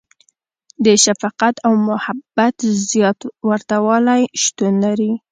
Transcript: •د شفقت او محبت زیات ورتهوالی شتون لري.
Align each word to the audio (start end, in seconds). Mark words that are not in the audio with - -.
•د 0.85 0.87
شفقت 1.03 1.55
او 1.65 1.73
محبت 1.89 2.55
زیات 2.91 3.19
ورتهوالی 3.49 4.21
شتون 4.41 4.73
لري. 4.85 5.11